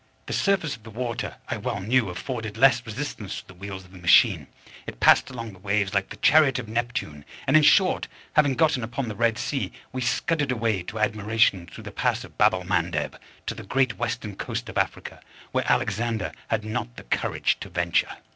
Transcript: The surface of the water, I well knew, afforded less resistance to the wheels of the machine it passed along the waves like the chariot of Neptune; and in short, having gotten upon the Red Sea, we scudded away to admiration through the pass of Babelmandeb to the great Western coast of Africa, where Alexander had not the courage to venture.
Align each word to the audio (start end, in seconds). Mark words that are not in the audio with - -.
The 0.25 0.33
surface 0.33 0.75
of 0.75 0.81
the 0.81 0.89
water, 0.89 1.35
I 1.47 1.57
well 1.57 1.79
knew, 1.79 2.09
afforded 2.09 2.57
less 2.57 2.83
resistance 2.83 3.39
to 3.39 3.47
the 3.47 3.53
wheels 3.53 3.85
of 3.85 3.91
the 3.91 3.99
machine 3.99 4.47
it 4.87 4.99
passed 4.99 5.29
along 5.29 5.53
the 5.53 5.59
waves 5.59 5.93
like 5.93 6.09
the 6.09 6.17
chariot 6.17 6.57
of 6.57 6.67
Neptune; 6.67 7.23
and 7.45 7.55
in 7.55 7.61
short, 7.61 8.07
having 8.33 8.55
gotten 8.55 8.83
upon 8.83 9.09
the 9.09 9.15
Red 9.15 9.37
Sea, 9.37 9.71
we 9.93 10.01
scudded 10.01 10.51
away 10.51 10.81
to 10.81 10.97
admiration 10.97 11.67
through 11.67 11.83
the 11.83 11.91
pass 11.91 12.23
of 12.23 12.35
Babelmandeb 12.35 13.15
to 13.45 13.53
the 13.53 13.61
great 13.61 13.99
Western 13.99 14.35
coast 14.35 14.67
of 14.69 14.77
Africa, 14.79 15.21
where 15.51 15.71
Alexander 15.71 16.31
had 16.47 16.65
not 16.65 16.95
the 16.95 17.03
courage 17.03 17.59
to 17.59 17.69
venture. 17.69 18.09